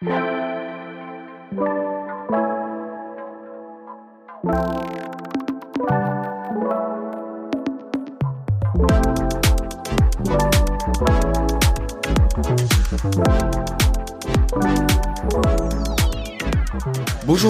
Bonjour 0.00 0.14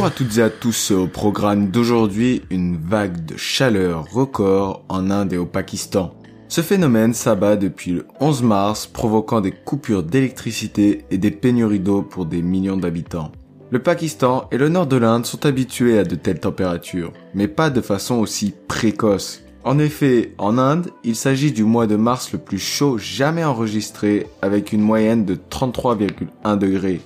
à 0.06 0.10
toutes 0.10 0.38
et 0.38 0.42
à 0.42 0.48
tous, 0.48 0.92
au 0.92 1.06
programme 1.06 1.70
d'aujourd'hui, 1.70 2.44
une 2.48 2.78
vague 2.78 3.26
de 3.26 3.36
chaleur 3.36 4.10
record 4.10 4.86
en 4.88 5.10
Inde 5.10 5.34
et 5.34 5.36
au 5.36 5.44
Pakistan. 5.44 6.17
Ce 6.50 6.62
phénomène 6.62 7.12
s'abat 7.12 7.56
depuis 7.56 7.92
le 7.92 8.06
11 8.20 8.42
mars, 8.42 8.86
provoquant 8.86 9.42
des 9.42 9.52
coupures 9.52 10.02
d'électricité 10.02 11.04
et 11.10 11.18
des 11.18 11.30
pénuries 11.30 11.78
d'eau 11.78 12.00
pour 12.00 12.24
des 12.24 12.40
millions 12.40 12.78
d'habitants. 12.78 13.32
Le 13.70 13.82
Pakistan 13.82 14.48
et 14.50 14.56
le 14.56 14.70
nord 14.70 14.86
de 14.86 14.96
l'Inde 14.96 15.26
sont 15.26 15.44
habitués 15.44 15.98
à 15.98 16.04
de 16.04 16.14
telles 16.14 16.40
températures, 16.40 17.12
mais 17.34 17.48
pas 17.48 17.68
de 17.68 17.82
façon 17.82 18.14
aussi 18.14 18.54
précoce. 18.66 19.42
En 19.62 19.78
effet, 19.78 20.32
en 20.38 20.56
Inde, 20.56 20.90
il 21.04 21.16
s'agit 21.16 21.52
du 21.52 21.64
mois 21.64 21.86
de 21.86 21.96
mars 21.96 22.32
le 22.32 22.38
plus 22.38 22.58
chaud 22.58 22.96
jamais 22.96 23.44
enregistré 23.44 24.26
avec 24.40 24.72
une 24.72 24.80
moyenne 24.80 25.26
de 25.26 25.34
33,1 25.34 26.56
degrés. 26.56 27.02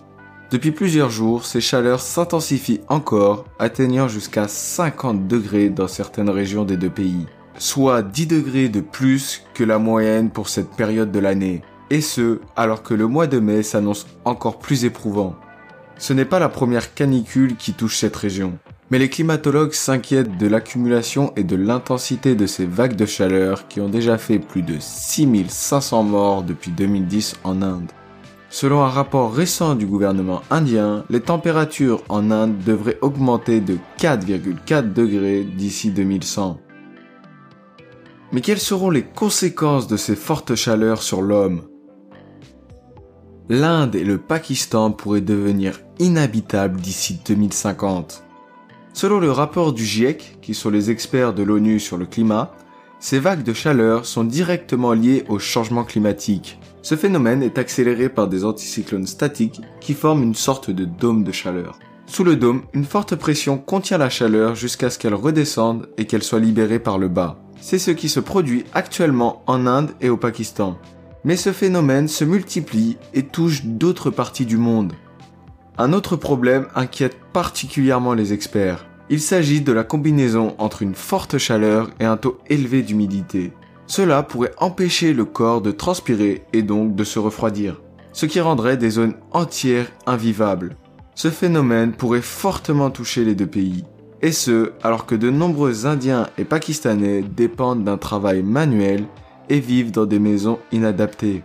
Depuis 0.52 0.70
plusieurs 0.70 1.10
jours, 1.10 1.46
ces 1.46 1.60
chaleurs 1.60 2.01
s'intensifient 2.01 2.82
encore, 2.87 3.46
atteignant 3.59 4.06
jusqu'à 4.06 4.46
50 4.46 5.27
degrés 5.27 5.68
dans 5.68 5.88
certaines 5.88 6.30
régions 6.30 6.65
des 6.65 6.77
deux 6.77 6.90
pays, 6.90 7.27
soit 7.59 8.02
10 8.02 8.27
degrés 8.27 8.69
de 8.69 8.80
plus 8.80 9.42
que 9.55 9.65
la 9.65 9.79
moyenne 9.79 10.30
pour 10.30 10.48
cette 10.48 10.70
période 10.70 11.12
de 11.12 11.19
l'année, 11.19 11.62
et 11.91 12.01
ce, 12.01 12.41
alors 12.56 12.83
que 12.83 12.95
le 12.95 13.06
mois 13.06 13.27
de 13.27 13.38
mai 13.38 13.62
s'annonce 13.62 14.06
encore 14.24 14.59
plus 14.59 14.84
éprouvant. 14.84 15.37
Ce 15.98 16.12
n'est 16.12 16.24
pas 16.24 16.38
la 16.38 16.48
première 16.48 16.95
canicule 16.95 17.57
qui 17.57 17.74
touche 17.74 17.98
cette 17.98 18.16
région. 18.16 18.59
Mais 18.91 18.98
les 18.98 19.09
climatologues 19.09 19.73
s'inquiètent 19.73 20.37
de 20.37 20.46
l'accumulation 20.46 21.32
et 21.37 21.45
de 21.45 21.57
l'intensité 21.57 22.35
de 22.35 22.46
ces 22.46 22.66
vagues 22.66 22.96
de 22.96 23.07
chaleur 23.07 23.69
qui 23.69 23.80
ont 23.80 23.88
déjà 23.88 24.19
fait 24.19 24.38
plus 24.38 24.63
de 24.63 24.76
6500 24.79 26.02
morts 26.02 26.43
depuis 26.43 26.71
2010 26.71 27.37
en 27.45 27.63
Inde. 27.63 27.91
Selon 28.51 28.82
un 28.82 28.88
rapport 28.88 29.35
récent 29.35 29.74
du 29.74 29.87
gouvernement 29.87 30.43
indien, 30.51 31.04
les 31.09 31.21
températures 31.21 32.02
en 32.10 32.30
Inde 32.30 32.59
devraient 32.66 32.98
augmenter 33.01 33.60
de 33.60 33.79
4,4 33.98 34.93
degrés 34.93 35.43
d'ici 35.43 35.91
2100. 35.91 36.60
Mais 38.33 38.41
quelles 38.41 38.59
seront 38.59 38.88
les 38.91 39.02
conséquences 39.02 39.87
de 39.87 39.99
ces 39.99 40.16
fortes 40.16 40.55
chaleurs 40.55 41.02
sur 41.02 41.21
l'homme? 41.21 41.63
L'Inde 43.51 43.95
et 43.95 44.05
le 44.05 44.16
Pakistan 44.16 44.91
pourraient 44.91 45.21
devenir 45.21 45.80
inhabitables 45.99 46.80
d'ici 46.80 47.21
2050. 47.27 48.25
Selon 48.95 49.21
le 49.21 49.30
rapport 49.30 49.75
du 49.75 49.85
GIEC, 49.85 50.38
qui 50.41 50.55
sont 50.55 50.71
les 50.71 50.91
experts 50.91 51.35
de 51.35 51.43
l'ONU 51.43 51.79
sur 51.79 51.99
le 51.99 52.07
climat, 52.07 52.53
ces 53.01 53.19
vagues 53.19 53.43
de 53.43 53.53
chaleur 53.53 54.07
sont 54.07 54.25
directement 54.25 54.93
liées 54.93 55.25
au 55.29 55.38
changement 55.38 55.85
climatique. 55.85 56.59
Ce 56.80 56.95
phénomène 56.95 57.43
est 57.43 57.59
accéléré 57.59 58.09
par 58.09 58.29
des 58.29 58.45
anticyclones 58.45 59.07
statiques 59.07 59.60
qui 59.80 59.93
forment 59.93 60.23
une 60.23 60.35
sorte 60.35 60.71
de 60.71 60.85
dôme 60.85 61.25
de 61.25 61.33
chaleur. 61.33 61.79
Sous 62.07 62.25
le 62.25 62.37
dôme, 62.37 62.63
une 62.73 62.85
forte 62.85 63.16
pression 63.16 63.59
contient 63.59 63.99
la 63.99 64.09
chaleur 64.09 64.55
jusqu'à 64.55 64.88
ce 64.88 64.99
qu'elle 64.99 65.15
redescende 65.15 65.88
et 65.99 66.06
qu'elle 66.06 66.22
soit 66.22 66.41
libérée 66.41 66.78
par 66.78 66.97
le 66.97 67.09
bas. 67.09 67.41
C'est 67.65 67.78
ce 67.78 67.93
qui 67.93 68.09
se 68.09 68.19
produit 68.19 68.65
actuellement 68.75 69.44
en 69.47 69.69
Inde 69.69 69.93
et 70.00 70.09
au 70.09 70.16
Pakistan. 70.16 70.77
Mais 71.22 71.37
ce 71.37 71.53
phénomène 71.53 72.09
se 72.09 72.25
multiplie 72.25 72.99
et 73.15 73.22
touche 73.22 73.65
d'autres 73.65 74.10
parties 74.10 74.47
du 74.47 74.56
monde. 74.56 74.94
Un 75.78 75.93
autre 75.93 76.16
problème 76.16 76.66
inquiète 76.75 77.16
particulièrement 77.32 78.15
les 78.15 78.32
experts. 78.32 78.84
Il 79.10 79.21
s'agit 79.21 79.60
de 79.60 79.71
la 79.72 79.84
combinaison 79.84 80.56
entre 80.59 80.82
une 80.82 80.97
forte 80.97 81.38
chaleur 81.38 81.91
et 82.00 82.04
un 82.04 82.16
taux 82.16 82.38
élevé 82.49 82.82
d'humidité. 82.82 83.53
Cela 83.86 84.25
pourrait 84.25 84.54
empêcher 84.59 85.12
le 85.15 85.25
corps 85.25 85.62
de 85.62 85.70
transpirer 85.70 86.42
et 86.53 86.62
donc 86.62 86.97
de 86.97 87.04
se 87.04 87.20
refroidir, 87.20 87.81
ce 88.12 88.26
qui 88.26 88.41
rendrait 88.41 88.76
des 88.76 88.91
zones 88.91 89.15
entières 89.31 89.91
invivables. 90.06 90.76
Ce 91.15 91.31
phénomène 91.31 91.92
pourrait 91.92 92.22
fortement 92.22 92.91
toucher 92.91 93.25
les 93.25 93.36
deux 93.36 93.47
pays, 93.47 93.84
et 94.22 94.33
ce 94.33 94.72
alors 94.83 95.05
que 95.05 95.15
de 95.15 95.31
nombreux 95.31 95.84
Indiens 95.84 96.28
et 96.38 96.44
Pakistanais 96.44 97.22
dépendent 97.22 97.84
d'un 97.84 97.99
travail 97.99 98.43
manuel 98.43 99.05
et 99.50 99.60
vivent 99.60 99.91
dans 99.91 100.06
des 100.06 100.21
maisons 100.21 100.59
inadaptées. 100.71 101.43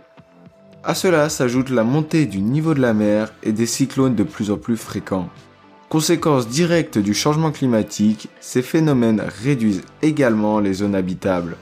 À 0.84 0.94
cela 0.94 1.28
s'ajoute 1.28 1.70
la 1.70 1.82
montée 1.82 2.24
du 2.24 2.40
niveau 2.40 2.72
de 2.72 2.80
la 2.80 2.94
mer 2.94 3.32
et 3.42 3.52
des 3.52 3.66
cyclones 3.66 4.14
de 4.14 4.22
plus 4.22 4.50
en 4.50 4.56
plus 4.56 4.76
fréquents. 4.76 5.28
Conséquence 5.88 6.48
directe 6.48 6.98
du 6.98 7.14
changement 7.14 7.50
climatique, 7.50 8.28
ces 8.40 8.62
phénomènes 8.62 9.22
réduisent 9.42 9.82
également 10.02 10.60
les 10.60 10.74
zones 10.74 10.94
habitables. 10.94 11.56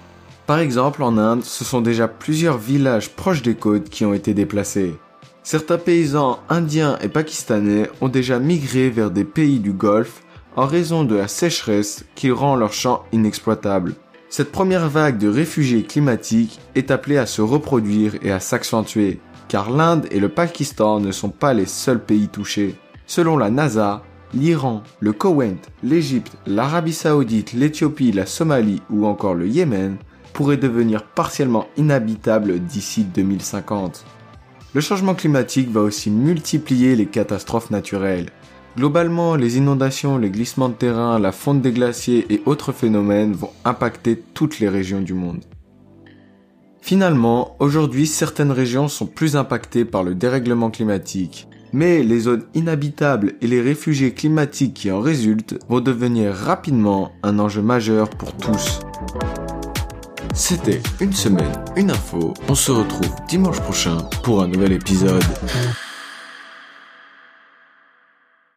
Par 0.46 0.58
exemple, 0.58 1.02
en 1.02 1.16
Inde, 1.16 1.42
ce 1.42 1.64
sont 1.64 1.80
déjà 1.80 2.08
plusieurs 2.08 2.58
villages 2.58 3.10
proches 3.10 3.42
des 3.42 3.54
côtes 3.54 3.88
qui 3.88 4.04
ont 4.04 4.14
été 4.14 4.34
déplacés. 4.34 4.94
Certains 5.42 5.78
paysans 5.78 6.40
indiens 6.48 6.98
et 7.02 7.08
pakistanais 7.08 7.88
ont 8.00 8.08
déjà 8.08 8.38
migré 8.38 8.90
vers 8.90 9.10
des 9.10 9.24
pays 9.24 9.60
du 9.60 9.72
Golfe 9.72 10.22
en 10.56 10.66
raison 10.66 11.04
de 11.04 11.14
la 11.14 11.28
sécheresse 11.28 12.04
qui 12.14 12.30
rend 12.30 12.56
leurs 12.56 12.72
champs 12.72 13.04
inexploitables. 13.12 13.94
Cette 14.28 14.50
première 14.50 14.88
vague 14.88 15.18
de 15.18 15.28
réfugiés 15.28 15.84
climatiques 15.84 16.58
est 16.74 16.90
appelée 16.90 17.18
à 17.18 17.26
se 17.26 17.42
reproduire 17.42 18.14
et 18.22 18.32
à 18.32 18.40
s'accentuer, 18.40 19.20
car 19.48 19.70
l'Inde 19.70 20.08
et 20.10 20.18
le 20.18 20.28
Pakistan 20.28 20.98
ne 20.98 21.12
sont 21.12 21.28
pas 21.28 21.54
les 21.54 21.66
seuls 21.66 22.02
pays 22.02 22.28
touchés. 22.28 22.74
Selon 23.06 23.36
la 23.36 23.50
NASA, 23.50 24.02
l'Iran, 24.34 24.82
le 25.00 25.12
Koweït, 25.12 25.70
l'Égypte, 25.82 26.36
l'Arabie 26.46 26.92
saoudite, 26.92 27.52
l'Éthiopie, 27.52 28.12
la 28.12 28.26
Somalie 28.26 28.82
ou 28.90 29.06
encore 29.06 29.34
le 29.34 29.46
Yémen 29.46 29.96
pourraient 30.32 30.56
devenir 30.56 31.04
partiellement 31.04 31.66
inhabitables 31.76 32.58
d'ici 32.60 33.04
2050. 33.04 34.04
Le 34.74 34.80
changement 34.80 35.14
climatique 35.14 35.70
va 35.70 35.80
aussi 35.80 36.10
multiplier 36.10 36.96
les 36.96 37.06
catastrophes 37.06 37.70
naturelles. 37.70 38.30
Globalement, 38.76 39.36
les 39.36 39.56
inondations, 39.56 40.18
les 40.18 40.28
glissements 40.28 40.68
de 40.68 40.74
terrain, 40.74 41.18
la 41.18 41.32
fonte 41.32 41.62
des 41.62 41.72
glaciers 41.72 42.26
et 42.28 42.42
autres 42.44 42.72
phénomènes 42.72 43.32
vont 43.32 43.50
impacter 43.64 44.22
toutes 44.34 44.58
les 44.58 44.68
régions 44.68 45.00
du 45.00 45.14
monde. 45.14 45.42
Finalement, 46.82 47.56
aujourd'hui, 47.58 48.06
certaines 48.06 48.52
régions 48.52 48.88
sont 48.88 49.06
plus 49.06 49.34
impactées 49.34 49.86
par 49.86 50.04
le 50.04 50.14
dérèglement 50.14 50.70
climatique, 50.70 51.48
mais 51.72 52.02
les 52.02 52.20
zones 52.20 52.44
inhabitables 52.54 53.32
et 53.40 53.46
les 53.46 53.62
réfugiés 53.62 54.12
climatiques 54.12 54.74
qui 54.74 54.90
en 54.90 55.00
résultent 55.00 55.58
vont 55.70 55.80
devenir 55.80 56.34
rapidement 56.34 57.12
un 57.22 57.38
enjeu 57.38 57.62
majeur 57.62 58.10
pour 58.10 58.36
tous. 58.36 58.80
C'était 60.34 60.82
une 61.00 61.14
semaine, 61.14 61.64
une 61.76 61.90
info. 61.90 62.34
On 62.46 62.54
se 62.54 62.72
retrouve 62.72 63.10
dimanche 63.26 63.60
prochain 63.60 63.96
pour 64.22 64.42
un 64.42 64.48
nouvel 64.48 64.72
épisode. 64.72 65.24